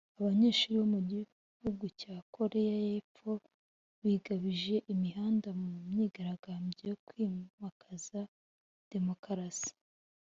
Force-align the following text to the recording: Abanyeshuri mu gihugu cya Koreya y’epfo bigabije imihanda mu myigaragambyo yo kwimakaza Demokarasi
Abanyeshuri 0.19 0.77
mu 0.93 0.99
gihugu 1.09 1.85
cya 2.01 2.15
Koreya 2.35 2.75
y’epfo 2.89 3.31
bigabije 4.03 4.75
imihanda 4.93 5.49
mu 5.61 5.69
myigaragambyo 5.89 6.81
yo 6.91 6.97
kwimakaza 7.07 8.19
Demokarasi 8.95 9.71